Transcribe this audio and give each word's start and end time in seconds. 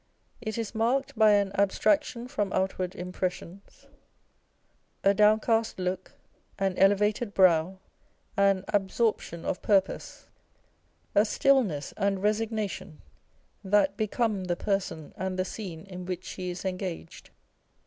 It 0.41 0.57
is 0.57 0.73
marked 0.73 1.15
by 1.15 1.33
an 1.33 1.51
abstraction 1.53 2.27
from 2.27 2.51
outward 2.53 2.95
impressions, 2.95 3.85
a 5.03 5.13
downcast 5.13 5.77
look, 5.77 6.13
an 6.57 6.75
elevated 6.79 7.35
brow, 7.35 7.77
an 8.35 8.65
absorption 8.69 9.45
of 9.45 9.61
purpose, 9.61 10.25
a 11.13 11.23
still 11.23 11.61
ness 11.63 11.93
and 11.97 12.23
resignation, 12.23 13.03
that 13.63 13.95
become 13.95 14.45
the 14.45 14.55
person 14.55 15.13
and 15.17 15.37
the 15.37 15.45
scene 15.45 15.85
in 15.85 16.05
which 16.07 16.23
she 16.25 16.49
is 16.49 16.65
engaged. 16.65 17.29